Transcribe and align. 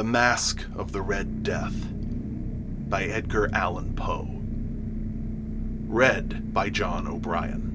The 0.00 0.04
Masque 0.04 0.64
of 0.74 0.92
the 0.92 1.02
Red 1.02 1.42
Death 1.42 1.74
by 2.88 3.04
Edgar 3.04 3.50
Allan 3.52 3.92
Poe. 3.94 4.40
Read 5.86 6.54
by 6.54 6.70
John 6.70 7.06
O'Brien. 7.06 7.66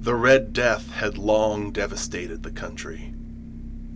The 0.00 0.14
Red 0.14 0.54
Death 0.54 0.90
had 0.92 1.18
long 1.18 1.72
devastated 1.72 2.42
the 2.42 2.50
country. 2.50 3.12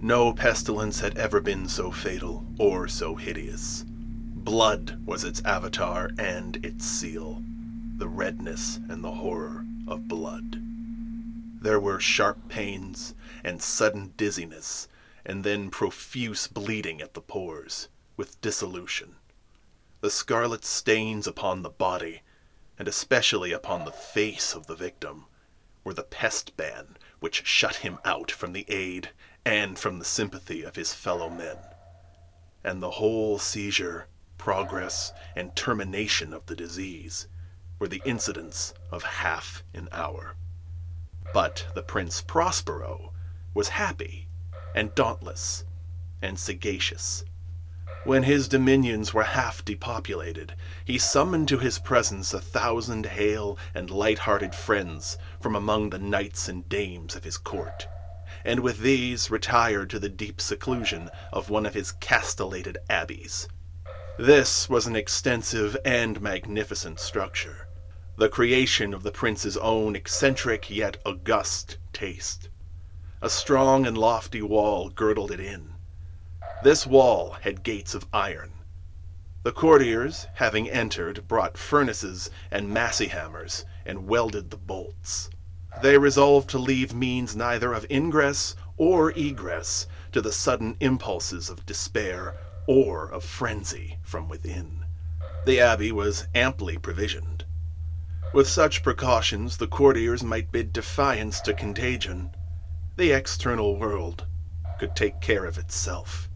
No 0.03 0.35
pestilence 0.35 1.01
had 1.01 1.17
ever 1.17 1.41
been 1.41 1.67
so 1.69 1.91
fatal 1.91 2.45
or 2.59 2.89
so 2.89 3.15
hideous. 3.15 3.87
Blood 3.89 5.01
was 5.07 5.25
its 5.25 5.41
avatar 5.47 6.11
and 6.19 6.63
its 6.63 6.85
seal 6.85 7.43
the 7.97 8.09
redness 8.09 8.81
and 8.89 9.05
the 9.05 9.13
horror 9.13 9.65
of 9.87 10.09
blood. 10.09 10.61
There 11.61 11.79
were 11.79 12.01
sharp 12.01 12.49
pains 12.49 13.15
and 13.45 13.63
sudden 13.63 14.15
dizziness, 14.17 14.89
and 15.25 15.45
then 15.45 15.71
profuse 15.71 16.49
bleeding 16.49 17.01
at 17.01 17.15
the 17.15 17.21
pores, 17.21 17.89
with 18.17 18.41
dissolution. 18.41 19.15
The 20.01 20.11
scarlet 20.11 20.65
stains 20.65 21.29
upon 21.29 21.63
the 21.63 21.71
body, 21.71 22.23
and 22.79 22.89
especially 22.89 23.53
upon 23.53 23.85
the 23.85 23.93
face 23.93 24.55
of 24.55 24.67
the 24.67 24.75
victim, 24.75 25.27
were 25.85 25.95
the 25.95 26.03
pest 26.03 26.57
ban 26.57 26.97
which 27.21 27.47
shut 27.47 27.77
him 27.77 28.01
out 28.05 28.31
from 28.31 28.53
the 28.53 28.67
aid 28.69 29.11
and 29.45 29.79
from 29.79 30.01
the 30.01 30.05
sympathy 30.05 30.63
of 30.63 30.75
his 30.75 30.93
fellow 30.93 31.31
men. 31.31 31.59
And 32.65 32.83
the 32.83 32.91
whole 32.91 33.39
seizure, 33.39 34.09
progress, 34.37 35.13
and 35.37 35.55
termination 35.55 36.33
of 36.33 36.47
the 36.47 36.57
disease 36.57 37.29
were 37.85 37.89
the 37.89 38.03
incidents 38.07 38.73
of 38.91 39.03
half 39.03 39.63
an 39.75 39.87
hour. 39.93 40.35
But 41.35 41.67
the 41.75 41.83
Prince 41.83 42.23
Prospero 42.23 43.13
was 43.53 43.69
happy 43.69 44.27
and 44.75 44.95
dauntless 44.95 45.65
and 46.23 46.39
sagacious. 46.39 47.25
When 48.05 48.23
his 48.23 48.49
dominions 48.49 49.13
were 49.13 49.25
half 49.25 49.63
depopulated, 49.67 50.55
he 50.83 50.97
summoned 50.97 51.47
to 51.49 51.59
his 51.59 51.79
presence 51.79 52.33
a 52.33 52.41
thousand 52.41 53.05
hale 53.05 53.59
and 53.75 53.91
light-hearted 53.91 54.55
friends 54.55 55.19
from 55.39 55.55
among 55.55 55.91
the 55.91 55.99
knights 55.99 56.49
and 56.49 56.67
dames 56.71 57.15
of 57.15 57.25
his 57.25 57.37
court, 57.37 57.87
and 58.47 58.61
with 58.61 58.79
these 58.79 59.31
retired 59.31 59.91
to 59.91 59.99
the 59.99 60.09
deep 60.09 60.41
seclusion 60.41 61.11
of 61.35 61.51
one 61.51 61.67
of 61.67 61.75
his 61.75 61.93
castellated 61.93 62.79
abbeys. 62.89 63.47
This 64.17 64.71
was 64.71 64.87
an 64.87 64.95
extensive 64.95 65.77
and 65.85 66.21
magnificent 66.21 67.01
structure, 67.01 67.64
the 68.17 68.29
creation 68.29 68.95
of 68.95 69.03
the 69.03 69.11
prince's 69.11 69.57
own 69.57 69.97
eccentric 69.97 70.71
yet 70.71 70.97
august 71.05 71.79
taste. 71.93 72.49
A 73.21 73.29
strong 73.29 73.87
and 73.87 73.99
lofty 73.99 74.41
wall 74.41 74.89
girdled 74.89 75.33
it 75.33 75.41
in. 75.41 75.75
This 76.63 76.87
wall 76.87 77.37
had 77.41 77.65
gates 77.65 77.93
of 77.93 78.07
iron. 78.13 78.53
The 79.43 79.51
courtiers, 79.51 80.29
having 80.35 80.71
entered, 80.71 81.27
brought 81.27 81.59
furnaces 81.59 82.31
and 82.53 82.69
massy 82.69 83.09
hammers 83.09 83.65
and 83.85 84.07
welded 84.07 84.51
the 84.51 84.57
bolts. 84.57 85.29
They 85.83 85.99
resolved 85.99 86.49
to 86.51 86.59
leave 86.59 86.95
means 86.95 87.35
neither 87.35 87.73
of 87.73 87.85
ingress 87.91 88.55
or 88.77 89.11
egress 89.13 89.89
to 90.13 90.23
the 90.23 90.33
sudden 90.33 90.77
impulses 90.79 91.51
of 91.51 91.67
despair 91.67 92.37
or 92.69 93.11
of 93.11 93.25
frenzy 93.25 93.99
from 94.03 94.29
within. 94.29 94.85
The 95.47 95.61
abbey 95.61 95.91
was 95.91 96.29
amply 96.33 96.79
provisioned. 96.79 97.45
With 98.35 98.49
such 98.49 98.83
precautions, 98.83 99.59
the 99.59 99.69
courtiers 99.69 100.25
might 100.25 100.51
bid 100.51 100.73
defiance 100.73 101.41
to 101.43 101.55
contagion. 101.55 102.35
The 102.97 103.13
external 103.13 103.77
world 103.77 104.27
could 104.81 104.97
take 104.97 105.21
care 105.21 105.45
of 105.45 105.57
itself. 105.57 106.29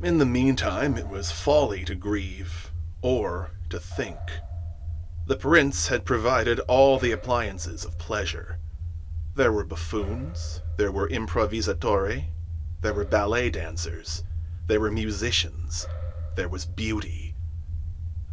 In 0.00 0.16
the 0.16 0.24
meantime, 0.24 0.96
it 0.96 1.06
was 1.06 1.30
folly 1.30 1.84
to 1.84 1.94
grieve 1.94 2.72
or 3.02 3.50
to 3.68 3.78
think. 3.78 4.18
The 5.26 5.36
prince 5.36 5.88
had 5.88 6.06
provided 6.06 6.60
all 6.60 6.98
the 6.98 7.12
appliances 7.12 7.84
of 7.84 7.98
pleasure. 7.98 8.58
There 9.34 9.52
were 9.52 9.66
buffoons, 9.66 10.62
there 10.78 10.90
were 10.90 11.10
improvisatori, 11.10 12.28
there 12.80 12.94
were 12.94 13.04
ballet 13.04 13.50
dancers, 13.50 14.24
there 14.66 14.80
were 14.80 14.90
musicians, 14.90 15.86
there 16.36 16.48
was 16.48 16.64
beauty, 16.64 17.34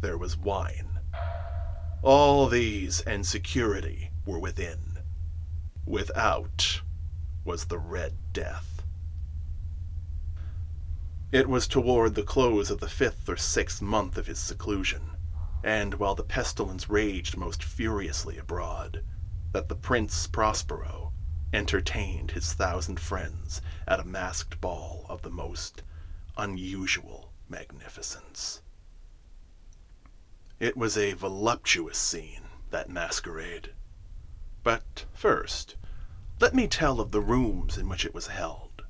there 0.00 0.16
was 0.16 0.38
wine. 0.38 0.95
All 2.06 2.46
these 2.46 3.00
and 3.00 3.26
security 3.26 4.12
were 4.24 4.38
within. 4.38 5.00
Without 5.84 6.82
was 7.44 7.64
the 7.64 7.80
Red 7.80 8.32
Death. 8.32 8.84
It 11.32 11.48
was 11.48 11.66
toward 11.66 12.14
the 12.14 12.22
close 12.22 12.70
of 12.70 12.78
the 12.78 12.88
fifth 12.88 13.28
or 13.28 13.36
sixth 13.36 13.82
month 13.82 14.16
of 14.16 14.28
his 14.28 14.38
seclusion, 14.38 15.16
and 15.64 15.94
while 15.94 16.14
the 16.14 16.22
pestilence 16.22 16.88
raged 16.88 17.36
most 17.36 17.64
furiously 17.64 18.38
abroad, 18.38 19.02
that 19.50 19.68
the 19.68 19.74
Prince 19.74 20.28
Prospero 20.28 21.12
entertained 21.52 22.30
his 22.30 22.52
thousand 22.52 23.00
friends 23.00 23.60
at 23.88 23.98
a 23.98 24.04
masked 24.04 24.60
ball 24.60 25.06
of 25.08 25.22
the 25.22 25.30
most 25.30 25.82
unusual 26.36 27.32
magnificence. 27.48 28.62
It 30.58 30.74
was 30.74 30.96
a 30.96 31.12
voluptuous 31.12 31.98
scene, 31.98 32.48
that 32.70 32.88
masquerade. 32.88 33.74
But 34.62 35.04
first, 35.12 35.76
let 36.40 36.54
me 36.54 36.66
tell 36.66 36.98
of 36.98 37.10
the 37.10 37.20
rooms 37.20 37.76
in 37.76 37.90
which 37.90 38.06
it 38.06 38.14
was 38.14 38.28
held. 38.28 38.82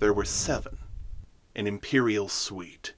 There 0.00 0.12
were 0.12 0.24
seven, 0.24 0.78
an 1.54 1.68
imperial 1.68 2.28
suite. 2.28 2.94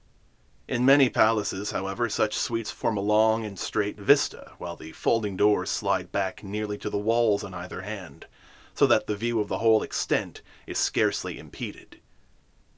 In 0.69 0.87
many 0.87 1.11
palaces, 1.11 1.73
however, 1.73 2.09
such 2.09 2.35
suites 2.35 2.71
form 2.71 2.97
a 2.97 3.03
long 3.03 3.45
and 3.45 3.59
straight 3.59 3.99
vista, 3.99 4.53
while 4.57 4.77
the 4.77 4.93
folding 4.93 5.37
doors 5.37 5.69
slide 5.69 6.11
back 6.11 6.43
nearly 6.43 6.79
to 6.79 6.89
the 6.89 6.97
walls 6.97 7.45
on 7.45 7.53
either 7.53 7.83
hand, 7.83 8.27
so 8.75 8.87
that 8.87 9.07
the 9.07 9.17
view 9.17 9.39
of 9.39 9.49
the 9.49 9.59
whole 9.59 9.83
extent 9.83 10.41
is 10.67 10.79
scarcely 10.79 11.39
impeded. 11.39 12.01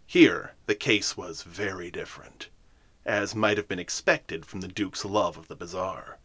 Here 0.07 0.57
the 0.67 0.75
case 0.75 1.17
was 1.17 1.45
very 1.45 1.93
different 1.93 2.49
as 3.05 3.35
might 3.35 3.57
have 3.57 3.69
been 3.69 3.79
expected 3.79 4.47
from 4.47 4.61
the 4.61 4.69
Duke's 4.69 5.05
love 5.05 5.37
of 5.37 5.49
the 5.49 5.57
bizarre. 5.57 6.19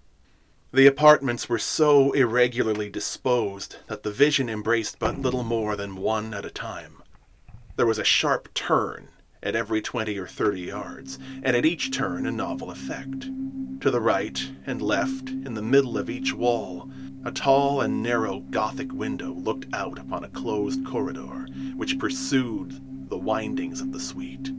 The 0.72 0.88
apartments 0.88 1.48
were 1.48 1.60
so 1.60 2.12
irregularly 2.12 2.90
disposed 2.90 3.78
that 3.88 4.04
the 4.04 4.12
vision 4.12 4.50
embraced 4.50 5.00
but 5.00 5.18
little 5.18 5.44
more 5.44 5.76
than 5.76 5.96
one 5.96 6.34
at 6.34 6.46
a 6.46 6.50
time. 6.50 7.02
There 7.78 7.86
was 7.86 8.00
a 8.00 8.04
sharp 8.04 8.54
turn 8.54 9.10
at 9.42 9.56
every 9.56 9.82
twenty 9.82 10.18
or 10.18 10.28
thirty 10.28 10.62
yards, 10.62 11.20
and 11.44 11.56
at 11.56 11.66
each 11.66 11.92
turn 11.92 12.26
a 12.26 12.32
novel 12.32 12.72
effect. 12.72 13.28
To 13.82 13.92
the 13.92 14.02
right 14.02 14.52
and 14.66 14.82
left, 14.82 15.30
in 15.30 15.54
the 15.54 15.62
middle 15.62 15.98
of 15.98 16.09
each 16.09 16.34
wall, 16.34 16.92
a 17.24 17.32
tall 17.32 17.82
and 17.82 18.02
narrow 18.02 18.40
Gothic 18.40 18.92
window 18.92 19.32
looked 19.34 19.68
out 19.74 20.00
upon 20.00 20.24
a 20.24 20.30
closed 20.30 20.86
corridor, 20.86 21.48
which 21.76 22.00
pursued 22.00 22.82
the 23.09 23.18
windings 23.18 23.80
of 23.80 23.92
the 23.92 24.00
suite. 24.00 24.52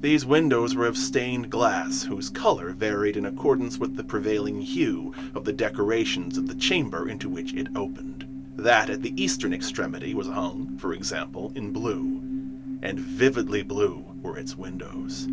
These 0.00 0.24
windows 0.24 0.76
were 0.76 0.86
of 0.86 0.96
stained 0.96 1.50
glass, 1.50 2.04
whose 2.04 2.30
color 2.30 2.70
varied 2.70 3.16
in 3.16 3.26
accordance 3.26 3.78
with 3.78 3.96
the 3.96 4.04
prevailing 4.04 4.60
hue 4.60 5.12
of 5.34 5.44
the 5.44 5.52
decorations 5.52 6.38
of 6.38 6.46
the 6.46 6.54
chamber 6.54 7.08
into 7.08 7.28
which 7.28 7.52
it 7.52 7.66
opened. 7.74 8.24
That 8.56 8.90
at 8.90 9.02
the 9.02 9.20
eastern 9.20 9.52
extremity 9.52 10.14
was 10.14 10.28
hung, 10.28 10.78
for 10.78 10.92
example, 10.92 11.50
in 11.56 11.72
blue, 11.72 12.22
and 12.80 13.00
vividly 13.00 13.64
blue 13.64 14.04
were 14.22 14.38
its 14.38 14.56
windows. 14.56 15.26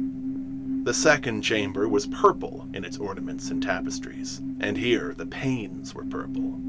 The 0.84 0.96
second 0.96 1.44
chamber 1.44 1.88
was 1.88 2.08
purple 2.08 2.68
in 2.74 2.84
its 2.84 2.98
ornaments 2.98 3.52
and 3.52 3.62
tapestries, 3.62 4.42
and 4.60 4.80
here 4.80 5.14
the 5.16 5.28
panes 5.28 5.94
were 5.94 6.06
purple. 6.06 6.60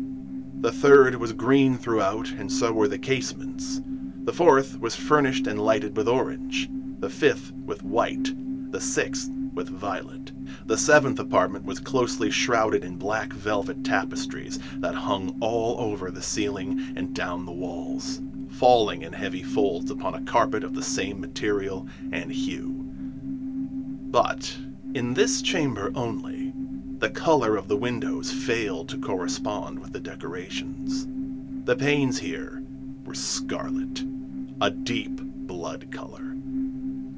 The 0.61 0.73
third 0.73 1.15
was 1.15 1.33
green 1.33 1.79
throughout, 1.79 2.31
and 2.33 2.53
so 2.53 2.75
were 2.75 2.89
the 2.89 2.99
casements. 2.99 3.81
The 4.25 4.35
fourth 4.35 4.79
was 4.81 4.95
furnished 4.95 5.47
and 5.47 5.59
lighted 5.59 5.97
with 5.97 6.09
orange 6.09 6.69
the 6.99 7.11
fifth 7.11 7.53
with 7.53 7.83
white, 7.83 8.33
the 8.73 8.81
sixth 8.81 9.31
with 9.55 9.69
violet. 9.69 10.33
The 10.67 10.77
seventh 10.77 11.19
apartment 11.19 11.65
was 11.65 11.81
closely 11.81 12.31
shrouded 12.31 12.85
in 12.85 12.97
black 12.97 13.33
velvet 13.33 13.85
tapestries 13.85 14.59
that 14.79 14.95
hung 14.95 15.37
all 15.41 15.81
over 15.81 16.11
the 16.11 16.23
ceiling 16.23 16.93
and 16.97 17.15
down 17.15 17.47
the 17.47 17.53
walls, 17.53 18.21
falling 18.51 19.03
in 19.03 19.13
heavy 19.13 19.43
folds 19.43 19.91
upon 19.91 20.15
a 20.15 20.23
carpet 20.23 20.63
of 20.63 20.75
the 20.75 20.83
same 20.83 21.21
material 21.21 21.89
and 22.13 22.31
hue. 22.31 22.75
But 24.11 24.57
in 24.95 25.15
this 25.15 25.43
chamber 25.43 25.91
only, 25.95 26.53
the 26.99 27.11
color 27.11 27.57
of 27.57 27.69
the 27.69 27.77
windows 27.77 28.33
failed 28.33 28.89
to 28.91 28.99
correspond 28.99 29.79
with 29.79 29.93
the 29.93 30.01
decorations. 30.01 31.07
The 31.67 31.77
panes 31.77 32.19
here 32.19 32.63
were 33.05 33.15
scarlet, 33.15 34.05
a 34.61 34.71
deep 34.71 35.21
blood 35.21 35.91
color. 35.91 36.36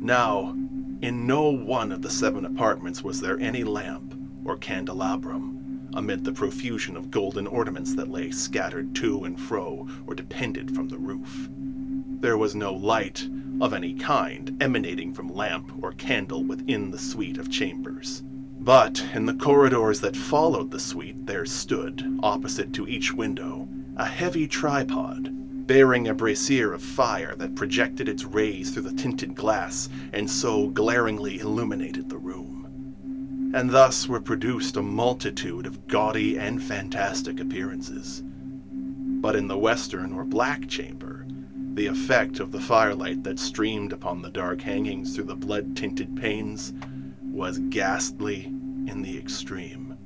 Now, 0.01 0.55
in 1.03 1.27
no 1.27 1.51
one 1.51 1.91
of 1.91 2.03
the 2.03 2.11
seven 2.11 2.45
apartments 2.45 3.03
was 3.03 3.21
there 3.21 3.39
any 3.41 3.65
lamp 3.65 4.15
or 4.45 4.57
candelabrum, 4.57 5.91
amid 5.95 6.25
the 6.25 6.33
profusion 6.33 6.97
of 6.97 7.11
golden 7.11 7.47
ornaments 7.47 7.95
that 7.95 8.09
lay 8.11 8.31
scattered 8.31 8.95
to 8.97 9.25
and 9.25 9.39
fro 9.39 9.89
or 10.07 10.15
depended 10.15 10.75
from 10.75 10.89
the 10.89 10.99
roof. 10.99 11.49
There 12.21 12.39
was 12.39 12.55
no 12.55 12.73
light 12.73 13.29
of 13.61 13.75
any 13.75 13.95
kind 13.95 14.57
emanating 14.61 15.13
from 15.13 15.35
lamp 15.35 15.73
or 15.83 15.93
candle 15.93 16.45
within 16.45 16.93
the 16.93 16.99
suite 16.99 17.39
of 17.39 17.51
chambers. 17.51 18.23
But 18.61 19.05
in 19.15 19.27
the 19.27 19.35
corridors 19.35 20.01
that 20.01 20.17
followed 20.17 20.71
the 20.71 20.81
suite 20.81 21.27
there 21.27 21.47
stood, 21.47 22.21
opposite 22.23 22.73
to 22.75 22.87
each 22.87 23.13
window, 23.13 23.69
a 23.97 24.07
heavy 24.07 24.47
tripod 24.47 25.35
bearing 25.69 26.09
a 26.09 26.15
brazier 26.15 26.73
of 26.73 26.83
fire 26.83 27.37
that 27.37 27.55
projected 27.55 28.09
its 28.09 28.25
rays 28.25 28.71
through 28.71 28.83
the 28.83 28.95
tinted 28.95 29.35
glass 29.35 29.91
and 30.15 30.29
so 30.29 30.69
glaringly 30.69 31.41
illuminated 31.41 32.09
the 32.09 32.17
room. 32.17 33.53
And 33.55 33.69
thus 33.69 34.09
were 34.09 34.21
produced 34.21 34.79
a 34.79 34.83
multitude 34.83 35.67
of 35.67 35.87
gaudy 35.87 36.39
and 36.39 36.63
fantastic 36.63 37.39
appearances. 37.39 38.23
But 38.25 39.37
in 39.37 39.47
the 39.47 39.59
western 39.59 40.15
or 40.15 40.25
black 40.25 40.67
chamber, 40.69 41.27
the 41.75 41.87
effect 41.87 42.41
of 42.41 42.51
the 42.51 42.61
firelight 42.61 43.23
that 43.25 43.39
streamed 43.39 43.93
upon 43.93 44.23
the 44.23 44.31
dark 44.31 44.63
hangings 44.63 45.15
through 45.15 45.25
the 45.25 45.37
blood 45.37 45.77
tinted 45.77 46.17
panes 46.17 46.73
was 47.31 47.59
ghastly 47.59 48.47
in 48.47 49.03
the 49.03 49.19
extreme, 49.19 49.99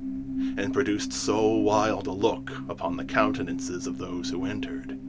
and 0.57 0.73
produced 0.73 1.13
so 1.13 1.47
wild 1.47 2.07
a 2.07 2.11
look 2.11 2.51
upon 2.67 2.97
the 2.97 3.05
countenances 3.05 3.87
of 3.87 3.97
those 3.97 4.29
who 4.29 4.45
entered 4.45 4.99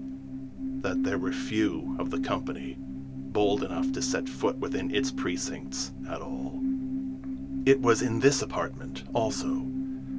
that 0.84 1.02
there 1.02 1.16
were 1.16 1.32
few 1.32 1.96
of 1.98 2.10
the 2.10 2.20
company 2.20 2.76
bold 2.78 3.64
enough 3.64 3.90
to 3.90 4.02
set 4.02 4.28
foot 4.28 4.54
within 4.58 4.94
its 4.94 5.10
precincts 5.10 5.92
at 6.10 6.20
all. 6.20 6.60
It 7.64 7.80
was 7.80 8.02
in 8.02 8.20
this 8.20 8.42
apartment, 8.42 9.02
also, 9.14 9.62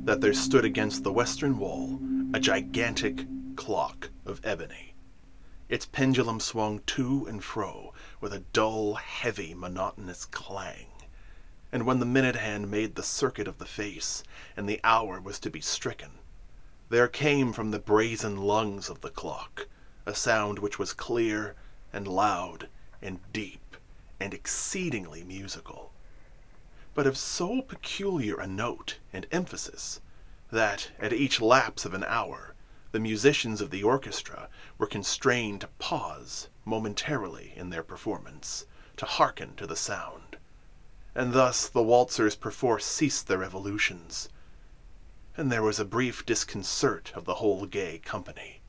that 0.06 0.22
there 0.22 0.34
stood 0.34 0.66
against 0.66 1.04
the 1.04 1.14
western 1.14 1.60
wall 1.60 2.00
a 2.34 2.40
gigantic 2.40 3.28
clock 3.56 4.10
of 4.26 4.42
ebony. 4.44 4.96
Its 5.70 5.86
pendulum 5.86 6.40
swung 6.40 6.80
to 6.88 7.28
and 7.28 7.44
fro 7.44 7.94
with 8.20 8.34
a 8.34 8.44
dull, 8.52 8.96
heavy, 8.96 9.54
monotonous 9.54 10.26
clang. 10.26 10.88
And 11.72 11.86
when 11.86 12.00
the 12.00 12.08
minute 12.08 12.38
hand 12.38 12.72
made 12.72 12.96
the 12.96 13.04
circuit 13.04 13.48
of 13.48 13.60
the 13.60 13.66
face, 13.66 14.24
and 14.58 14.68
the 14.68 14.82
hour 14.84 15.22
was 15.22 15.38
to 15.42 15.52
be 15.52 15.62
stricken, 15.62 16.14
there 16.90 17.08
came 17.08 17.54
from 17.54 17.70
the 17.70 17.78
brazen 17.78 18.38
lungs 18.38 18.90
of 18.90 19.02
the 19.02 19.12
clock 19.12 19.68
a 20.06 20.14
sound 20.14 20.60
which 20.60 20.78
was 20.78 20.94
clear 20.94 21.56
and 21.92 22.08
loud 22.08 22.70
and 23.02 23.20
deep 23.34 23.76
and 24.20 24.34
exceedingly 24.34 25.24
musical, 25.24 25.92
but 26.94 27.08
of 27.08 27.18
so 27.18 27.62
peculiar 27.62 28.36
a 28.40 28.48
note 28.48 29.00
and 29.12 29.26
emphasis 29.32 30.00
that 30.52 30.92
at 31.00 31.12
each 31.12 31.42
lapse 31.42 31.86
of 31.86 31.94
an 31.94 32.04
hour 32.04 32.54
the 32.92 33.00
musicians 33.00 33.62
of 33.62 33.72
the 33.72 33.84
orchestra 33.84 34.48
were 34.78 34.88
constrained 34.88 35.62
to 35.62 35.68
pause 35.80 36.48
momentarily 36.64 37.52
in 37.56 37.70
their 37.70 37.84
performance 37.84 38.66
to 38.96 39.06
hearken 39.06 39.56
to 39.56 39.68
the 39.68 39.76
sound, 39.76 40.38
and 41.14 41.34
thus 41.34 41.68
the 41.68 41.84
waltzers 41.84 42.36
perforce 42.36 42.86
ceased 42.86 43.28
their 43.28 43.44
evolutions, 43.44 44.30
and 45.36 45.52
there 45.52 45.64
was 45.64 45.80
a 45.80 45.86
brief 45.86 46.26
disconcert 46.26 47.12
of 47.16 47.26
the 47.26 47.36
whole 47.36 47.66
gay 47.66 47.98
company 48.00 48.62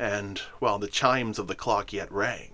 and, 0.00 0.38
while 0.60 0.78
the 0.78 0.88
chimes 0.88 1.38
of 1.38 1.46
the 1.46 1.54
clock 1.54 1.92
yet 1.92 2.10
rang, 2.10 2.52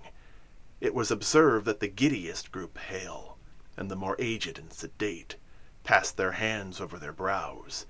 it 0.81 0.93
was 0.93 1.12
observed 1.12 1.64
that 1.64 1.78
the 1.78 1.87
giddiest 1.87 2.50
grew 2.50 2.66
pale, 2.66 3.38
and 3.76 3.88
the 3.88 3.94
more 3.94 4.16
aged 4.19 4.58
and 4.58 4.72
sedate 4.72 5.37
passed 5.84 6.16
their 6.16 6.32
hands 6.32 6.81
over 6.81 6.98
their 6.98 7.12
brows, 7.12 7.87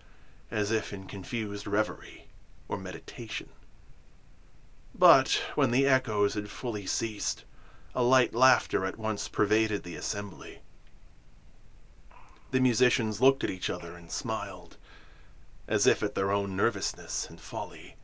as 0.50 0.70
if 0.70 0.92
in 0.92 1.06
confused 1.06 1.66
reverie 1.66 2.28
or 2.68 2.76
meditation. 2.76 3.48
But 4.94 5.40
when 5.54 5.70
the 5.70 5.86
echoes 5.86 6.34
had 6.34 6.50
fully 6.50 6.84
ceased, 6.84 7.44
a 7.94 8.02
light 8.02 8.34
laughter 8.34 8.84
at 8.84 8.98
once 8.98 9.26
pervaded 9.26 9.84
the 9.84 9.96
assembly. 9.96 10.60
The 12.50 12.60
musicians 12.60 13.22
looked 13.22 13.42
at 13.42 13.48
each 13.48 13.70
other 13.70 13.96
and 13.96 14.10
smiled, 14.12 14.76
as 15.66 15.86
if 15.86 16.02
at 16.02 16.14
their 16.14 16.30
own 16.30 16.56
nervousness 16.56 17.30
and 17.30 17.40
folly 17.40 17.96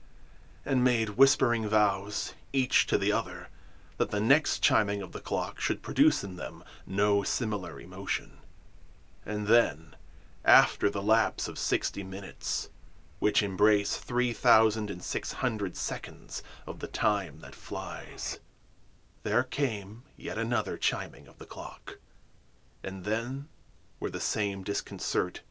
and 0.65 0.85
made 0.85 1.11
whispering 1.11 1.69
vows, 1.69 2.35
each 2.53 2.87
to 2.87 2.97
the 2.97 3.13
other, 3.13 3.49
that 3.97 4.11
the 4.11 4.21
next 4.21 4.63
chiming 4.63 5.03
of 5.03 5.13
the 5.13 5.21
clock 5.21 5.61
should 5.61 5.83
produce 5.83 6.25
in 6.25 6.37
them 6.37 6.63
no 6.87 7.23
similar 7.23 7.81
emotion. 7.81 8.39
And 9.25 9.47
then, 9.47 9.95
after 10.45 10.91
the 10.91 11.03
lapse 11.03 11.47
of 11.49 11.59
sixty 11.59 12.03
minutes, 12.03 12.69
which 13.19 13.43
embrace 13.43 13.97
three 13.97 14.33
thousand 14.33 14.91
and 14.91 15.03
six 15.03 15.33
hundred 15.35 15.77
seconds 15.77 16.43
of 16.67 16.81
the 16.81 16.89
time 16.89 17.39
that 17.41 17.55
flies, 17.55 18.41
there 19.23 19.45
came 19.45 20.03
yet 20.17 20.39
another 20.39 20.77
chiming 20.77 21.29
of 21.29 21.39
the 21.39 21.47
clock, 21.47 21.99
and 22.83 23.05
then 23.05 23.47
were 24.01 24.11
the 24.11 24.21
same 24.21 24.65
disconcert 24.65 25.43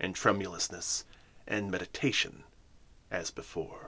and 0.00 0.14
tremulousness 0.14 1.04
and 1.46 1.70
meditation 1.70 2.44
as 3.10 3.30
before. 3.30 3.87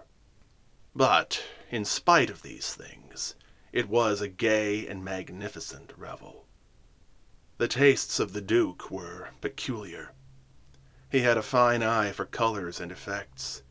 But, 0.94 1.44
in 1.70 1.84
spite 1.84 2.30
of 2.30 2.42
these 2.42 2.74
things, 2.74 3.36
it 3.72 3.88
was 3.88 4.20
a 4.20 4.28
gay 4.28 4.88
and 4.88 5.04
magnificent 5.04 5.92
revel. 5.96 6.46
The 7.58 7.68
tastes 7.68 8.18
of 8.18 8.32
the 8.32 8.40
Duke 8.40 8.90
were 8.90 9.28
peculiar. 9.40 10.12
He 11.08 11.20
had 11.20 11.36
a 11.36 11.42
fine 11.42 11.84
eye 11.84 12.10
for 12.10 12.24
colors 12.24 12.80
and 12.80 12.90
effects. 12.90 13.62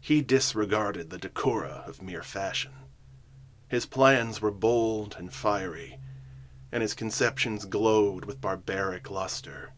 He 0.00 0.22
disregarded 0.22 1.10
the 1.10 1.18
decora 1.18 1.84
of 1.88 2.00
mere 2.00 2.22
fashion. 2.22 2.74
His 3.66 3.84
plans 3.86 4.40
were 4.40 4.52
bold 4.52 5.16
and 5.18 5.32
fiery, 5.32 5.98
and 6.70 6.80
his 6.80 6.94
conceptions 6.94 7.64
glowed 7.64 8.24
with 8.24 8.40
barbaric 8.40 9.10
luster. 9.10 9.72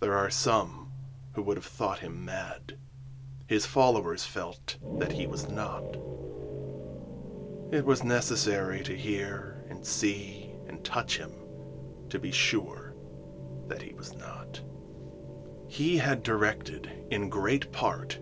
There 0.00 0.16
are 0.16 0.30
some 0.30 0.92
who 1.34 1.42
would 1.42 1.58
have 1.58 1.66
thought 1.66 1.98
him 1.98 2.24
mad 2.24 2.78
his 3.46 3.66
followers 3.66 4.24
felt 4.24 4.76
that 4.98 5.12
he 5.12 5.26
was 5.26 5.48
not. 5.48 5.96
It 7.72 7.84
was 7.84 8.04
necessary 8.04 8.82
to 8.84 8.96
hear 8.96 9.64
and 9.68 9.84
see 9.84 10.52
and 10.66 10.82
touch 10.84 11.18
him 11.18 11.32
to 12.08 12.18
be 12.18 12.30
sure 12.30 12.94
that 13.68 13.82
he 13.82 13.92
was 13.94 14.14
not. 14.14 14.60
He 15.68 15.96
had 15.96 16.22
directed, 16.22 16.90
in 17.10 17.28
great 17.28 17.70
part, 17.72 18.18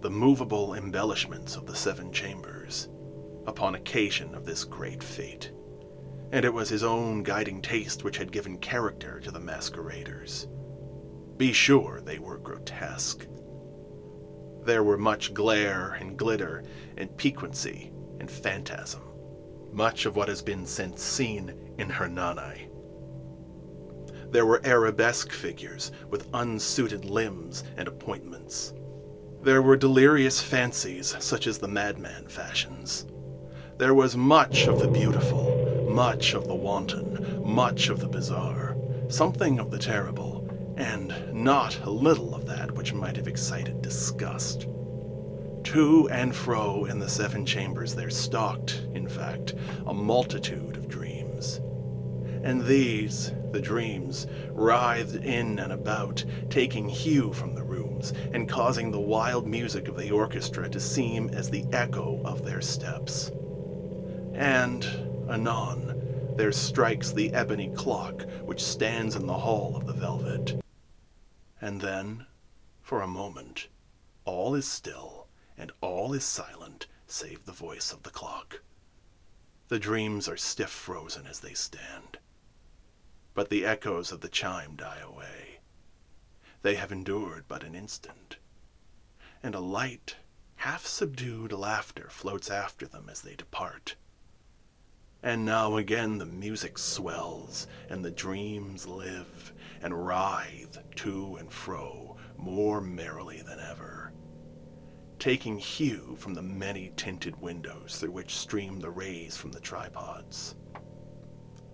the 0.00 0.10
movable 0.10 0.74
embellishments 0.74 1.56
of 1.56 1.66
the 1.66 1.74
seven 1.74 2.12
chambers 2.12 2.88
upon 3.46 3.74
occasion 3.74 4.34
of 4.34 4.44
this 4.44 4.64
great 4.64 5.02
fete, 5.02 5.50
and 6.32 6.44
it 6.44 6.52
was 6.52 6.68
his 6.68 6.84
own 6.84 7.22
guiding 7.22 7.60
taste 7.62 8.04
which 8.04 8.18
had 8.18 8.32
given 8.32 8.58
character 8.58 9.18
to 9.20 9.30
the 9.30 9.40
masqueraders. 9.40 10.46
Be 11.36 11.52
sure 11.52 12.00
they 12.00 12.18
were 12.18 12.38
grotesque, 12.38 13.26
there 14.64 14.82
were 14.82 14.98
much 14.98 15.34
glare 15.34 15.96
and 16.00 16.16
glitter 16.16 16.64
and 16.96 17.16
piquancy 17.16 17.92
and 18.18 18.30
phantasm, 18.30 19.02
much 19.72 20.06
of 20.06 20.16
what 20.16 20.28
has 20.28 20.42
been 20.42 20.66
since 20.66 21.02
seen 21.02 21.54
in 21.78 21.88
Hernani. 21.88 22.68
There 24.30 24.46
were 24.46 24.64
arabesque 24.64 25.32
figures 25.32 25.90
with 26.08 26.28
unsuited 26.34 27.04
limbs 27.04 27.64
and 27.76 27.88
appointments. 27.88 28.72
There 29.42 29.62
were 29.62 29.76
delirious 29.76 30.40
fancies 30.40 31.16
such 31.18 31.46
as 31.46 31.58
the 31.58 31.68
madman 31.68 32.28
fashions. 32.28 33.06
There 33.78 33.94
was 33.94 34.16
much 34.16 34.68
of 34.68 34.78
the 34.78 34.88
beautiful, 34.88 35.88
much 35.90 36.34
of 36.34 36.46
the 36.46 36.54
wanton, 36.54 37.42
much 37.44 37.88
of 37.88 38.00
the 38.00 38.08
bizarre, 38.08 38.76
something 39.08 39.58
of 39.58 39.70
the 39.70 39.78
terrible, 39.78 40.29
and 40.76 41.14
not 41.32 41.78
a 41.84 41.90
little 41.90 42.34
of 42.34 42.46
that 42.46 42.72
which 42.72 42.92
might 42.92 43.16
have 43.16 43.28
excited 43.28 43.82
disgust. 43.82 44.66
To 45.64 46.08
and 46.10 46.34
fro 46.34 46.86
in 46.86 46.98
the 46.98 47.08
seven 47.08 47.44
chambers 47.44 47.94
there 47.94 48.10
stalked, 48.10 48.86
in 48.94 49.08
fact, 49.08 49.54
a 49.86 49.94
multitude 49.94 50.76
of 50.76 50.88
dreams. 50.88 51.60
And 52.42 52.64
these, 52.64 53.32
the 53.52 53.60
dreams, 53.60 54.26
writhed 54.52 55.16
in 55.16 55.58
and 55.58 55.72
about, 55.72 56.24
taking 56.48 56.88
hue 56.88 57.32
from 57.34 57.54
the 57.54 57.62
rooms, 57.62 58.14
and 58.32 58.48
causing 58.48 58.90
the 58.90 59.00
wild 59.00 59.46
music 59.46 59.88
of 59.88 59.98
the 59.98 60.10
orchestra 60.10 60.68
to 60.70 60.80
seem 60.80 61.28
as 61.30 61.50
the 61.50 61.66
echo 61.72 62.20
of 62.24 62.42
their 62.42 62.62
steps. 62.62 63.30
And, 64.32 64.84
anon, 65.28 65.99
there 66.36 66.52
strikes 66.52 67.12
the 67.12 67.32
ebony 67.32 67.68
clock 67.74 68.22
which 68.44 68.62
stands 68.62 69.16
in 69.16 69.26
the 69.26 69.38
hall 69.38 69.76
of 69.76 69.86
the 69.86 69.92
velvet. 69.92 70.60
And 71.60 71.80
then, 71.80 72.26
for 72.82 73.02
a 73.02 73.06
moment, 73.06 73.68
all 74.24 74.54
is 74.54 74.66
still 74.66 75.26
and 75.56 75.72
all 75.80 76.12
is 76.12 76.24
silent 76.24 76.86
save 77.06 77.44
the 77.44 77.52
voice 77.52 77.92
of 77.92 78.02
the 78.02 78.10
clock. 78.10 78.62
The 79.68 79.78
dreams 79.78 80.28
are 80.28 80.36
stiff 80.36 80.70
frozen 80.70 81.26
as 81.26 81.40
they 81.40 81.54
stand. 81.54 82.18
But 83.34 83.50
the 83.50 83.64
echoes 83.64 84.10
of 84.10 84.20
the 84.20 84.28
chime 84.28 84.76
die 84.76 84.98
away. 85.00 85.60
they 86.62 86.74
have 86.74 86.92
endured 86.92 87.44
but 87.48 87.64
an 87.64 87.74
instant, 87.74 88.36
and 89.42 89.54
a 89.54 89.60
light, 89.60 90.16
half 90.56 90.86
subdued 90.86 91.52
laughter 91.52 92.08
floats 92.10 92.50
after 92.50 92.86
them 92.86 93.08
as 93.08 93.22
they 93.22 93.34
depart. 93.34 93.96
And 95.22 95.44
now 95.44 95.76
again 95.76 96.16
the 96.16 96.26
music 96.26 96.78
swells, 96.78 97.66
and 97.90 98.02
the 98.02 98.10
dreams 98.10 98.86
live, 98.86 99.52
and 99.82 100.06
writhe 100.06 100.78
to 100.96 101.36
and 101.36 101.52
fro 101.52 102.16
more 102.38 102.80
merrily 102.80 103.42
than 103.42 103.60
ever, 103.60 104.12
taking 105.18 105.58
hue 105.58 106.16
from 106.18 106.32
the 106.32 106.42
many 106.42 106.92
tinted 106.96 107.36
windows 107.40 107.98
through 107.98 108.12
which 108.12 108.34
stream 108.34 108.80
the 108.80 108.90
rays 108.90 109.36
from 109.36 109.52
the 109.52 109.60
tripods. 109.60 110.54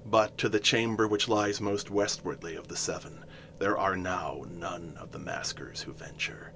But 0.04 0.36
to 0.38 0.48
the 0.48 0.60
chamber 0.60 1.06
which 1.06 1.28
lies 1.28 1.60
most 1.60 1.88
westwardly 1.90 2.56
of 2.56 2.66
the 2.66 2.76
seven, 2.76 3.24
there 3.58 3.78
are 3.78 3.96
now 3.96 4.44
none 4.48 4.96
of 4.98 5.12
the 5.12 5.18
maskers 5.20 5.82
who 5.82 5.92
venture. 5.92 6.52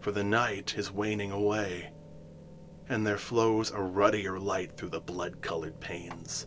For 0.00 0.12
the 0.12 0.24
night 0.24 0.76
is 0.76 0.92
waning 0.92 1.30
away, 1.30 1.92
and 2.88 3.06
there 3.06 3.18
flows 3.18 3.70
a 3.70 3.80
ruddier 3.80 4.38
light 4.38 4.76
through 4.76 4.90
the 4.90 5.00
blood-colored 5.00 5.78
panes, 5.80 6.46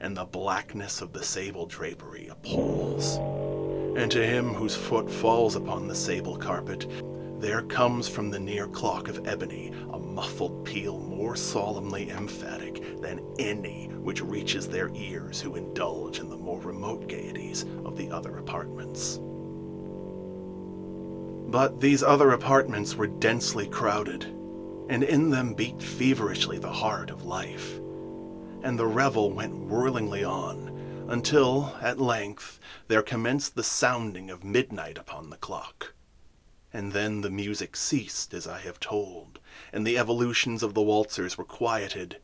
and 0.00 0.16
the 0.16 0.24
blackness 0.24 1.00
of 1.00 1.12
the 1.12 1.22
sable 1.22 1.66
drapery 1.66 2.28
appalls. 2.28 3.18
And 3.96 4.10
to 4.12 4.24
him 4.24 4.54
whose 4.54 4.76
foot 4.76 5.10
falls 5.10 5.56
upon 5.56 5.88
the 5.88 5.94
sable 5.94 6.36
carpet, 6.36 6.86
there 7.40 7.62
comes 7.62 8.08
from 8.08 8.30
the 8.30 8.38
near 8.38 8.66
clock 8.66 9.08
of 9.08 9.26
ebony 9.26 9.72
a 9.92 9.98
muffled 9.98 10.64
peal 10.64 10.98
more 10.98 11.36
solemnly 11.36 12.10
emphatic 12.10 13.00
than 13.00 13.24
any 13.38 13.86
which 13.86 14.20
reaches 14.20 14.68
their 14.68 14.90
ears 14.94 15.40
who 15.40 15.54
indulge 15.54 16.18
in 16.18 16.28
the 16.28 16.36
more 16.36 16.60
remote 16.60 17.06
gaieties 17.06 17.64
of 17.84 17.96
the 17.96 18.10
other 18.10 18.38
apartments. 18.38 19.20
But 21.50 21.80
these 21.80 22.02
other 22.02 22.32
apartments 22.32 22.96
were 22.96 23.06
densely 23.06 23.68
crowded, 23.68 24.26
and 24.88 25.04
in 25.04 25.30
them 25.30 25.54
beat 25.54 25.82
feverishly 25.82 26.58
the 26.58 26.72
heart 26.72 27.10
of 27.10 27.24
life. 27.24 27.76
And 28.62 28.78
the 28.78 28.86
revel 28.86 29.30
went 29.30 29.54
whirlingly 29.54 30.24
on, 30.24 31.06
until, 31.08 31.76
at 31.80 32.00
length, 32.00 32.58
there 32.88 33.02
commenced 33.02 33.54
the 33.54 33.62
sounding 33.62 34.30
of 34.30 34.44
midnight 34.44 34.98
upon 34.98 35.30
the 35.30 35.36
clock. 35.36 35.94
And 36.72 36.92
then 36.92 37.22
the 37.22 37.30
music 37.30 37.76
ceased, 37.76 38.34
as 38.34 38.46
I 38.46 38.58
have 38.60 38.78
told, 38.78 39.38
and 39.72 39.86
the 39.86 39.96
evolutions 39.96 40.62
of 40.62 40.74
the 40.74 40.82
waltzers 40.82 41.38
were 41.38 41.44
quieted, 41.44 42.18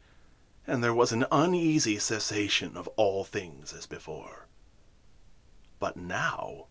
and 0.66 0.82
there 0.82 0.94
was 0.94 1.12
an 1.12 1.24
uneasy 1.32 1.98
cessation 1.98 2.76
of 2.76 2.88
all 2.96 3.24
things 3.24 3.72
as 3.72 3.86
before. 3.86 4.48
But 5.78 5.96
now 5.96 6.66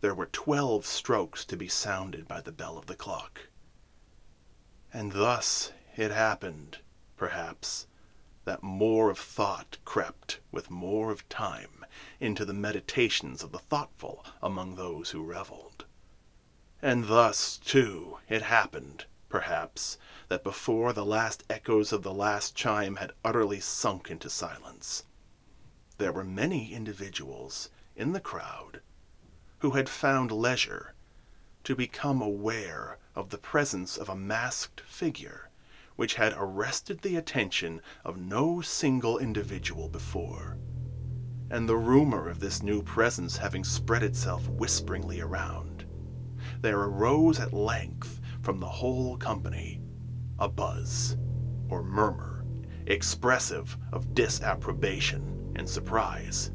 there 0.00 0.14
were 0.14 0.26
twelve 0.26 0.86
strokes 0.86 1.44
to 1.46 1.56
be 1.56 1.68
sounded 1.68 2.28
by 2.28 2.40
the 2.40 2.52
bell 2.52 2.76
of 2.76 2.86
the 2.86 2.94
clock. 2.94 3.48
And 4.96 5.10
thus 5.10 5.72
it 5.96 6.12
happened, 6.12 6.78
perhaps, 7.16 7.88
that 8.44 8.62
more 8.62 9.10
of 9.10 9.18
thought 9.18 9.76
crept 9.84 10.38
with 10.52 10.70
more 10.70 11.10
of 11.10 11.28
time 11.28 11.84
into 12.20 12.44
the 12.44 12.54
meditations 12.54 13.42
of 13.42 13.50
the 13.50 13.58
thoughtful 13.58 14.24
among 14.40 14.76
those 14.76 15.10
who 15.10 15.24
revelled. 15.24 15.84
And 16.80 17.08
thus, 17.08 17.56
too, 17.56 18.18
it 18.28 18.42
happened, 18.42 19.06
perhaps, 19.28 19.98
that 20.28 20.44
before 20.44 20.92
the 20.92 21.04
last 21.04 21.42
echoes 21.50 21.92
of 21.92 22.04
the 22.04 22.14
last 22.14 22.54
chime 22.54 22.94
had 22.94 23.14
utterly 23.24 23.58
sunk 23.58 24.12
into 24.12 24.30
silence, 24.30 25.02
there 25.98 26.12
were 26.12 26.22
many 26.22 26.72
individuals 26.72 27.68
in 27.96 28.12
the 28.12 28.20
crowd 28.20 28.80
who 29.58 29.72
had 29.72 29.88
found 29.88 30.30
leisure 30.30 30.94
to 31.64 31.74
become 31.74 32.22
aware 32.22 32.98
of 33.14 33.30
the 33.30 33.38
presence 33.38 33.96
of 33.96 34.08
a 34.08 34.16
masked 34.16 34.80
figure 34.80 35.50
which 35.96 36.14
had 36.14 36.34
arrested 36.36 37.00
the 37.00 37.16
attention 37.16 37.80
of 38.04 38.18
no 38.18 38.60
single 38.60 39.18
individual 39.18 39.88
before. 39.88 40.56
And 41.50 41.68
the 41.68 41.76
rumor 41.76 42.28
of 42.28 42.40
this 42.40 42.62
new 42.62 42.82
presence 42.82 43.36
having 43.36 43.62
spread 43.64 44.02
itself 44.02 44.48
whisperingly 44.48 45.20
around, 45.20 45.84
there 46.60 46.80
arose 46.80 47.38
at 47.38 47.52
length 47.52 48.20
from 48.42 48.58
the 48.58 48.68
whole 48.68 49.16
company 49.16 49.80
a 50.38 50.48
buzz 50.48 51.16
or 51.68 51.82
murmur 51.82 52.34
expressive 52.86 53.76
of 53.92 54.14
disapprobation 54.14 55.52
and 55.56 55.68
surprise. 55.68 56.50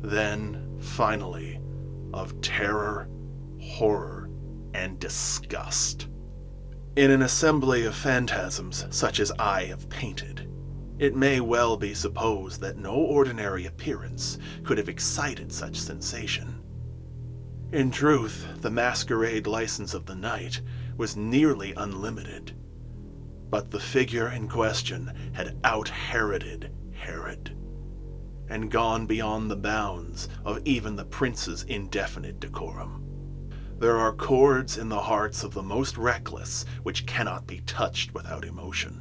Then, 0.00 0.76
finally, 0.80 1.60
of 2.12 2.40
terror, 2.40 3.08
horror, 3.60 4.21
and 4.74 4.98
disgust. 4.98 6.08
In 6.96 7.10
an 7.10 7.22
assembly 7.22 7.84
of 7.86 7.94
phantasms 7.94 8.86
such 8.90 9.18
as 9.20 9.32
I 9.38 9.64
have 9.64 9.88
painted, 9.88 10.48
it 10.98 11.16
may 11.16 11.40
well 11.40 11.76
be 11.76 11.94
supposed 11.94 12.60
that 12.60 12.76
no 12.76 12.94
ordinary 12.94 13.66
appearance 13.66 14.38
could 14.62 14.78
have 14.78 14.88
excited 14.88 15.50
such 15.52 15.76
sensation. 15.76 16.62
In 17.72 17.90
truth, 17.90 18.46
the 18.60 18.70
masquerade 18.70 19.46
license 19.46 19.94
of 19.94 20.04
the 20.04 20.14
night 20.14 20.60
was 20.98 21.16
nearly 21.16 21.72
unlimited. 21.76 22.52
But 23.48 23.70
the 23.70 23.80
figure 23.80 24.28
in 24.28 24.48
question 24.48 25.10
had 25.32 25.56
out-Heroded 25.64 26.70
Herod, 26.92 27.56
and 28.48 28.70
gone 28.70 29.06
beyond 29.06 29.50
the 29.50 29.56
bounds 29.56 30.28
of 30.44 30.60
even 30.66 30.94
the 30.94 31.06
prince's 31.06 31.62
indefinite 31.64 32.38
decorum. 32.38 33.02
There 33.82 33.98
are 33.98 34.12
chords 34.12 34.78
in 34.78 34.88
the 34.88 35.00
hearts 35.00 35.42
of 35.42 35.54
the 35.54 35.62
most 35.64 35.98
reckless 35.98 36.64
which 36.84 37.04
cannot 37.04 37.48
be 37.48 37.62
touched 37.62 38.14
without 38.14 38.44
emotion. 38.44 39.00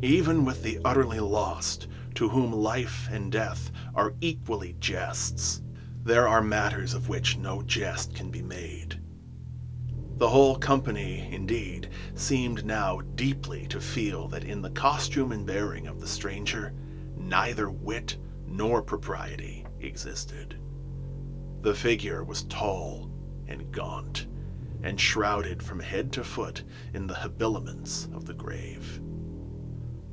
Even 0.00 0.46
with 0.46 0.62
the 0.62 0.80
utterly 0.82 1.20
lost, 1.20 1.86
to 2.14 2.30
whom 2.30 2.54
life 2.54 3.06
and 3.12 3.30
death 3.30 3.70
are 3.94 4.14
equally 4.22 4.76
jests, 4.80 5.60
there 6.02 6.26
are 6.26 6.40
matters 6.40 6.94
of 6.94 7.10
which 7.10 7.36
no 7.36 7.60
jest 7.60 8.14
can 8.14 8.30
be 8.30 8.40
made. 8.40 8.98
The 10.16 10.30
whole 10.30 10.56
company, 10.56 11.28
indeed, 11.30 11.90
seemed 12.14 12.64
now 12.64 13.02
deeply 13.14 13.66
to 13.66 13.78
feel 13.78 14.26
that 14.28 14.44
in 14.44 14.62
the 14.62 14.70
costume 14.70 15.32
and 15.32 15.46
bearing 15.46 15.86
of 15.86 16.00
the 16.00 16.08
stranger 16.08 16.72
neither 17.14 17.68
wit 17.68 18.16
nor 18.46 18.80
propriety 18.80 19.66
existed. 19.80 20.58
The 21.60 21.74
figure 21.74 22.24
was 22.24 22.44
tall 22.44 23.12
and 23.48 23.72
gaunt, 23.72 24.26
and 24.82 25.00
shrouded 25.00 25.62
from 25.62 25.80
head 25.80 26.12
to 26.12 26.24
foot 26.24 26.62
in 26.94 27.06
the 27.06 27.14
habiliments 27.14 28.08
of 28.14 28.24
the 28.24 28.34
grave. 28.34 29.00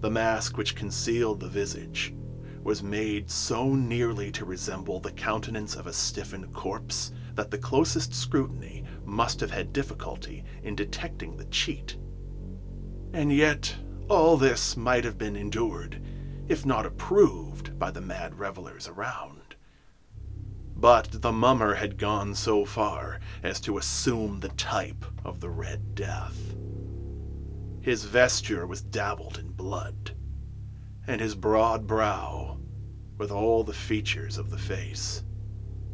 The 0.01 0.11
mask 0.11 0.57
which 0.57 0.75
concealed 0.75 1.39
the 1.39 1.47
visage 1.47 2.13
was 2.63 2.81
made 2.81 3.29
so 3.29 3.73
nearly 3.73 4.31
to 4.31 4.45
resemble 4.45 4.99
the 4.99 5.11
countenance 5.11 5.75
of 5.75 5.87
a 5.87 5.93
stiffened 5.93 6.53
corpse 6.53 7.11
that 7.35 7.51
the 7.51 7.57
closest 7.57 8.13
scrutiny 8.13 8.83
must 9.05 9.39
have 9.39 9.51
had 9.51 9.73
difficulty 9.73 10.43
in 10.63 10.75
detecting 10.75 11.35
the 11.35 11.45
cheat. 11.45 11.97
And 13.13 13.31
yet 13.31 13.75
all 14.09 14.37
this 14.37 14.77
might 14.77 15.03
have 15.03 15.17
been 15.17 15.35
endured, 15.35 16.01
if 16.47 16.65
not 16.65 16.85
approved, 16.85 17.77
by 17.77 17.91
the 17.91 18.01
mad 18.01 18.37
revelers 18.39 18.87
around. 18.87 19.42
But 20.83 21.21
the 21.21 21.31
mummer 21.31 21.75
had 21.75 21.97
gone 21.97 22.35
so 22.35 22.65
far 22.65 23.21
as 23.41 23.61
to 23.61 23.77
assume 23.77 24.41
the 24.41 24.49
type 24.49 25.05
of 25.23 25.39
the 25.39 25.49
Red 25.49 25.95
Death. 25.95 26.57
His 27.79 28.03
vesture 28.03 28.67
was 28.67 28.81
dabbled 28.81 29.39
in 29.39 29.53
blood, 29.53 30.11
and 31.07 31.21
his 31.21 31.35
broad 31.35 31.87
brow, 31.87 32.57
with 33.17 33.31
all 33.31 33.63
the 33.63 33.71
features 33.71 34.37
of 34.37 34.49
the 34.49 34.57
face, 34.57 35.23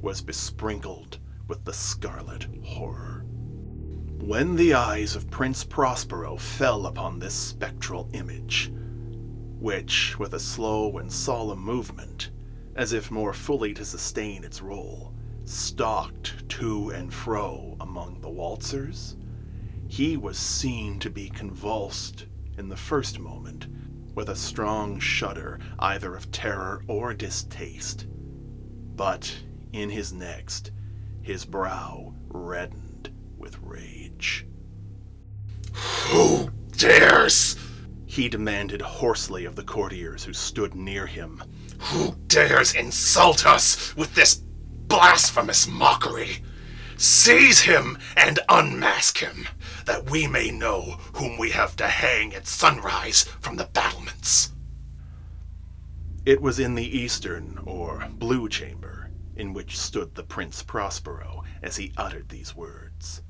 was 0.02 0.24
besprinkled 0.24 1.20
with 1.48 1.66
the 1.66 1.74
scarlet 1.74 2.48
horror. 2.64 3.26
When 4.18 4.56
the 4.56 4.74
eyes 4.74 5.16
of 5.16 5.30
Prince 5.30 5.64
Prospero 5.64 6.36
fell 6.38 6.88
upon 6.88 7.20
this 7.20 7.36
spectral 7.36 8.10
image, 8.14 8.72
which, 9.60 10.18
with 10.18 10.34
a 10.34 10.40
slow 10.40 10.98
and 10.98 11.14
solemn 11.14 11.60
movement, 11.60 12.32
as 12.80 12.94
if 12.94 13.12
more 13.12 13.34
fully 13.34 13.74
to 13.74 13.84
sustain 13.84 14.42
its 14.42 14.62
role, 14.62 15.14
stalked 15.44 16.48
to 16.48 16.92
and 16.92 17.14
fro 17.14 17.76
among 17.82 18.22
the 18.22 18.30
waltzers, 18.30 19.18
he 19.90 20.16
was 20.16 20.38
seen 20.38 20.98
to 20.98 21.10
be 21.10 21.30
convulsed 21.30 22.26
in 22.58 22.70
the 22.70 22.78
first 22.78 23.20
moment 23.20 23.68
with 24.16 24.30
a 24.30 24.36
strong 24.36 24.98
shudder 24.98 25.60
either 25.80 26.16
of 26.16 26.32
terror 26.32 26.82
or 26.88 27.14
distaste. 27.14 28.08
But 28.96 29.44
in 29.74 29.90
his 29.90 30.14
next, 30.14 30.72
his 31.22 31.44
brow 31.44 32.14
reddened 32.30 33.12
with 33.38 33.60
rage. 33.60 34.48
Who 35.74 36.50
dares? 36.78 37.58
He 38.06 38.30
demanded 38.30 38.82
hoarsely 38.82 39.44
of 39.44 39.58
the 39.58 39.64
courtiers 39.64 40.24
who 40.24 40.32
stood 40.32 40.76
near 40.76 41.08
him. 41.08 41.44
Who 41.80 42.16
dares 42.28 42.74
insult 42.74 43.46
us 43.46 43.96
with 43.96 44.14
this 44.16 44.36
blasphemous 44.36 45.68
mockery? 45.68 46.44
Seize 46.98 47.62
him 47.62 47.98
and 48.18 48.40
unmask 48.50 49.20
him, 49.20 49.48
that 49.86 50.10
we 50.10 50.28
may 50.28 50.52
know 50.52 50.98
whom 51.14 51.38
we 51.38 51.52
have 51.52 51.76
to 51.78 51.88
hang 51.88 52.34
at 52.36 52.46
sunrise 52.46 53.24
from 53.40 53.56
the 53.56 53.66
battlements. 53.66 54.52
It 56.26 56.42
was 56.42 56.60
in 56.60 56.76
the 56.76 56.98
eastern, 56.98 57.60
or 57.66 58.06
blue 58.12 58.50
chamber, 58.50 59.10
in 59.38 59.54
which 59.54 59.80
stood 59.80 60.14
the 60.14 60.24
Prince 60.24 60.62
Prospero 60.62 61.44
as 61.64 61.78
he 61.78 61.94
uttered 61.96 62.28
these 62.28 62.54
words. 62.54 63.22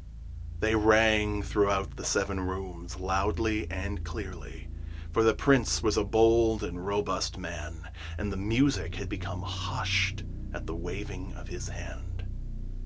They 0.59 0.75
rang 0.75 1.43
throughout 1.43 1.95
the 1.95 2.03
seven 2.03 2.39
rooms 2.39 2.99
loudly 2.99 3.69
and 3.69 4.03
clearly, 4.03 4.68
for 5.11 5.23
the 5.23 5.33
prince 5.33 5.81
was 5.81 5.97
a 5.97 6.03
bold 6.03 6.63
and 6.63 6.85
robust 6.85 7.37
man, 7.37 7.89
and 8.17 8.31
the 8.31 8.37
music 8.37 8.95
had 8.95 9.09
become 9.09 9.41
hushed 9.41 10.23
at 10.53 10.67
the 10.67 10.75
waving 10.75 11.33
of 11.35 11.47
his 11.47 11.67
hand. 11.67 12.23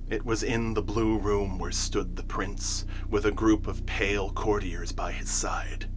It 0.09 0.25
was 0.25 0.43
in 0.43 0.73
the 0.73 0.81
blue 0.81 1.17
room 1.17 1.59
where 1.59 1.71
stood 1.71 2.15
the 2.15 2.23
prince, 2.23 2.85
with 3.09 3.25
a 3.25 3.31
group 3.31 3.67
of 3.67 3.85
pale 3.85 4.31
courtiers 4.31 4.91
by 4.91 5.11
his 5.11 5.29
side. 5.29 5.89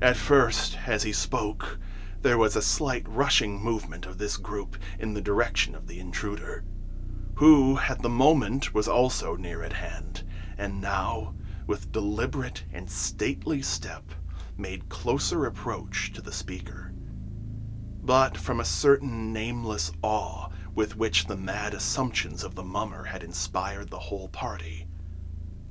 At 0.00 0.16
first, 0.16 0.78
as 0.86 1.02
he 1.02 1.12
spoke, 1.12 1.78
there 2.22 2.38
was 2.38 2.56
a 2.56 2.62
slight 2.62 3.08
rushing 3.08 3.62
movement 3.62 4.06
of 4.06 4.18
this 4.18 4.36
group 4.36 4.76
in 4.98 5.14
the 5.14 5.20
direction 5.20 5.74
of 5.74 5.86
the 5.86 6.00
intruder, 6.00 6.64
who, 7.36 7.78
at 7.78 8.02
the 8.02 8.08
moment, 8.08 8.74
was 8.74 8.88
also 8.88 9.36
near 9.36 9.62
at 9.62 9.72
hand, 9.72 10.24
and 10.56 10.80
now, 10.80 11.34
with 11.66 11.92
deliberate 11.92 12.64
and 12.72 12.90
stately 12.90 13.62
step, 13.62 14.04
made 14.56 14.88
closer 14.88 15.46
approach 15.46 16.12
to 16.12 16.22
the 16.22 16.32
speaker. 16.32 16.92
But 18.02 18.36
from 18.36 18.60
a 18.60 18.64
certain 18.64 19.32
nameless 19.32 19.90
awe 20.02 20.48
with 20.74 20.96
which 20.96 21.26
the 21.26 21.36
mad 21.36 21.74
assumptions 21.74 22.44
of 22.44 22.54
the 22.54 22.62
mummer 22.62 23.04
had 23.04 23.22
inspired 23.22 23.90
the 23.90 23.98
whole 23.98 24.28
party, 24.28 24.86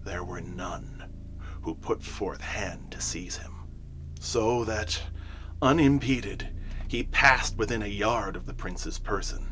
there 0.03 0.23
were 0.23 0.41
none 0.41 1.05
who 1.61 1.75
put 1.75 2.03
forth 2.03 2.41
hand 2.41 2.91
to 2.91 3.01
seize 3.01 3.37
him, 3.37 3.53
so 4.19 4.63
that, 4.65 5.01
unimpeded, 5.61 6.49
he 6.87 7.03
passed 7.03 7.57
within 7.57 7.81
a 7.81 7.87
yard 7.87 8.35
of 8.35 8.45
the 8.45 8.53
prince's 8.53 8.99
person, 8.99 9.47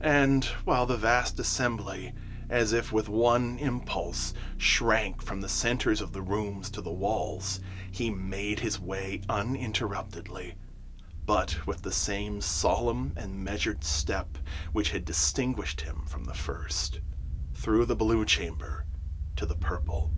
and 0.00 0.44
while 0.64 0.86
the 0.86 0.96
vast 0.96 1.38
assembly 1.40 2.12
as 2.50 2.72
if 2.72 2.92
with 2.92 3.08
one 3.08 3.58
impulse, 3.58 4.34
shrank 4.58 5.22
from 5.22 5.40
the 5.40 5.48
centers 5.48 6.00
of 6.00 6.12
the 6.12 6.22
rooms 6.22 6.68
to 6.70 6.80
the 6.80 6.92
walls, 6.92 7.60
he 7.90 8.10
made 8.10 8.60
his 8.60 8.78
way 8.78 9.20
uninterruptedly, 9.28 10.54
but 11.26 11.66
with 11.66 11.82
the 11.82 11.92
same 11.92 12.40
solemn 12.40 13.12
and 13.16 13.42
measured 13.42 13.82
step 13.82 14.36
which 14.72 14.90
had 14.90 15.04
distinguished 15.04 15.80
him 15.80 16.04
from 16.06 16.24
the 16.24 16.34
first, 16.34 17.00
through 17.54 17.86
the 17.86 17.96
blue 17.96 18.24
chamber 18.24 18.84
to 19.36 19.46
the 19.46 19.56
purple, 19.56 20.12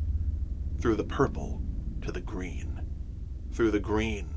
through 0.80 0.96
the 0.96 1.04
purple 1.04 1.62
to 2.02 2.10
the 2.10 2.20
green, 2.20 2.80
through 3.52 3.70
the 3.70 3.80
green 3.80 4.34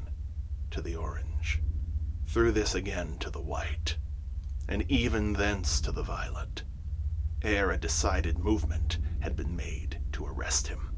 to 0.69 0.81
the 0.81 0.96
orange, 0.96 1.62
through 2.27 2.51
this 2.51 2.75
again 2.75 3.17
to 3.17 3.29
the 3.29 3.41
white, 3.41 3.98
and 4.67 4.84
even 4.89 5.34
thence 5.34 5.81
to 5.81 5.91
the 5.91 6.03
violet 6.03 6.63
ere 7.41 7.72
a 7.72 7.77
decided 7.77 8.38
movement 8.39 8.98
had 9.19 9.36
been 9.36 9.55
made 9.55 10.00
to 10.12 10.25
arrest 10.25 10.67
him. 10.67 10.89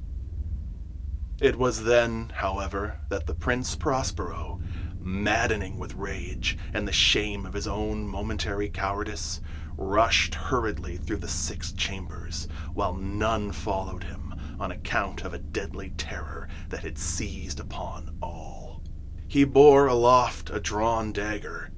It 1.41 1.55
was 1.55 1.83
then, 1.83 2.31
however, 2.35 2.99
that 3.09 3.25
the 3.25 3.33
Prince 3.33 3.75
Prospero, 3.75 4.61
maddening 4.99 5.79
with 5.79 5.95
rage 5.95 6.57
and 6.73 6.87
the 6.87 6.91
shame 6.91 7.45
of 7.45 7.53
his 7.53 7.67
own 7.67 8.07
momentary 8.07 8.69
cowardice, 8.69 9.41
rushed 9.75 10.35
hurriedly 10.35 10.97
through 10.97 11.17
the 11.17 11.27
six 11.27 11.71
chambers, 11.71 12.47
while 12.73 12.93
none 12.93 13.51
followed 13.51 14.03
him 14.03 14.35
on 14.59 14.71
account 14.71 15.23
of 15.23 15.33
a 15.33 15.39
deadly 15.39 15.89
terror 15.97 16.47
that 16.69 16.83
had 16.83 16.97
seized 16.97 17.59
upon 17.59 18.15
all. 18.21 18.83
He 19.27 19.43
bore 19.43 19.87
aloft 19.87 20.51
a 20.51 20.59
drawn 20.59 21.11
dagger, 21.11 21.71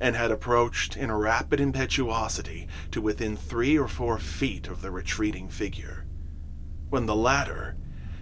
and 0.00 0.16
had 0.16 0.30
approached 0.30 0.96
in 0.96 1.10
rapid 1.10 1.60
impetuosity 1.60 2.66
to 2.90 3.00
within 3.00 3.36
three 3.36 3.78
or 3.78 3.88
four 3.88 4.18
feet 4.18 4.68
of 4.68 4.82
the 4.82 4.90
retreating 4.90 5.48
figure, 5.48 6.04
when 6.90 7.06
the 7.06 7.14
latter, 7.16 7.76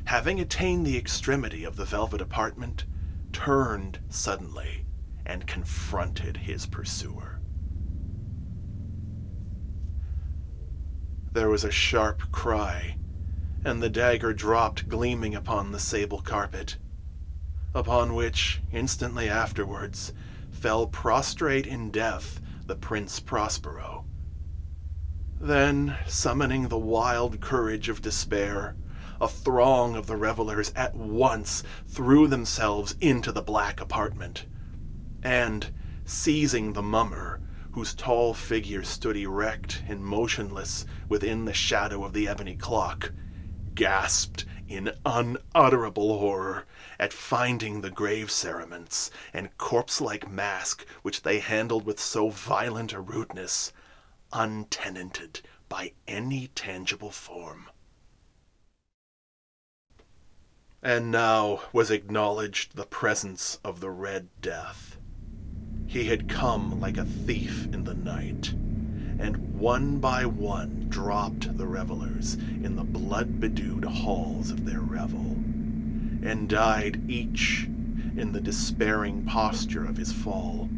having 0.05 0.41
attained 0.41 0.87
the 0.87 0.99
extremity 0.99 1.65
of 1.65 1.77
the 1.77 1.85
velvet 1.85 2.21
apartment, 2.21 2.85
turned 3.33 3.99
suddenly 4.09 4.85
and 5.25 5.47
confronted 5.47 6.37
his 6.39 6.67
pursuer. 6.67 7.39
There 11.33 11.49
was 11.49 11.65
a 11.65 11.71
sharp 11.71 12.31
cry, 12.31 12.97
and 13.65 13.83
the 13.83 13.89
dagger 13.89 14.35
dropped 14.35 14.89
gleaming 14.89 15.35
upon 15.35 15.73
the 15.73 15.79
sable 15.79 16.21
carpet, 16.21 16.77
upon 17.75 18.15
which, 18.15 18.61
instantly 18.71 19.29
afterwards, 19.31 20.13
fell 20.63 20.87
prostrate 20.87 21.67
in 21.67 21.91
death 21.91 22.41
the 22.67 22.77
Prince 22.77 23.19
Prospero. 23.19 24.05
Then, 25.41 25.97
summoning 26.07 26.69
the 26.69 26.79
wild 26.79 27.41
courage 27.41 27.89
of 27.89 28.01
despair, 28.01 28.77
a 29.21 29.27
throng 29.27 29.97
of 29.97 30.07
the 30.07 30.15
revelers 30.15 30.73
at 30.77 30.95
once 30.95 31.65
threw 31.89 32.29
themselves 32.29 32.95
into 33.01 33.33
the 33.33 33.43
black 33.43 33.81
apartment, 33.81 34.47
and, 35.25 35.69
seizing 36.05 36.75
the 36.75 36.83
mummer, 36.83 37.41
whose 37.73 37.93
tall 37.93 38.33
figure 38.33 38.85
stood 38.85 39.17
erect 39.17 39.83
and 39.89 40.05
motionless 40.05 40.87
within 41.09 41.45
the 41.45 41.53
shadow 41.53 42.05
of 42.05 42.13
the 42.13 42.29
ebony 42.29 42.55
clock, 42.55 43.11
gasped 43.75 44.45
in 44.75 44.93
unutterable 45.05 46.19
horror 46.19 46.65
at 46.99 47.13
finding 47.13 47.81
the 47.81 47.91
grave 47.91 48.31
cerements 48.31 49.11
and 49.33 49.57
corpse-like 49.59 50.31
mask 50.31 50.87
which 51.03 51.23
they 51.23 51.39
handled 51.39 51.85
with 51.85 52.01
so 52.01 52.31
violent 52.31 52.93
a 52.93 53.01
rudeness, 53.01 53.73
untenanted 54.33 55.41
by 55.69 55.93
any 56.07 56.49
tangible 56.49 57.11
form. 57.11 57.69
And 60.83 61.11
now 61.11 61.63
was 61.73 61.91
acknowledged 61.91 62.75
the 62.75 62.87
presence 62.87 63.59
of 63.65 63.81
the 63.81 63.91
Red 63.91 64.29
Death. 64.41 64.97
He 65.87 66.05
had 66.05 66.29
come 66.29 66.81
like 66.81 66.97
a 66.97 67.05
thief 67.05 67.67
in 67.67 67.85
the 67.85 67.95
night, 67.95 68.55
and 69.23 69.55
one 69.55 69.99
by 69.99 70.27
one 70.27 70.87
dropped 70.89 71.57
the 71.57 71.67
revelers 71.67 72.35
in 72.35 72.75
the 72.75 72.83
blood-bedewed 72.83 73.85
halls 73.85 74.51
of 74.51 74.67
their 74.67 74.81
revel 74.81 75.37
and 76.29 76.49
died 76.49 77.09
each 77.09 77.69
in 78.17 78.33
the 78.33 78.41
despairing 78.41 79.25
posture 79.25 79.85
of 79.85 79.97
his 79.97 80.13
fall. 80.13 80.69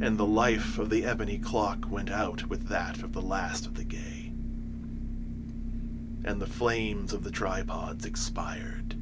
And 0.00 0.16
the 0.16 0.24
life 0.24 0.78
of 0.78 0.88
the 0.88 1.04
ebony 1.04 1.38
clock 1.38 1.90
went 1.90 2.10
out 2.10 2.48
with 2.48 2.68
that 2.68 3.02
of 3.02 3.12
the 3.12 3.22
last 3.22 3.66
of 3.66 3.74
the 3.74 3.84
gay. 3.84 4.32
And 6.24 6.40
the 6.40 6.46
flames 6.46 7.12
of 7.12 7.24
the 7.24 7.30
tripods 7.30 8.04
expired. 8.04 8.94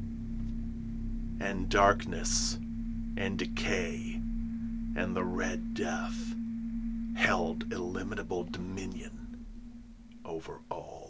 And 1.40 1.68
darkness 1.68 2.58
and 3.18 3.38
decay 3.38 4.20
and 4.96 5.14
the 5.14 5.24
Red 5.24 5.74
Death 5.74 6.34
held 7.14 7.72
illimitable 7.72 8.44
dominion 8.44 9.36
over 10.24 10.60
all. 10.70 11.01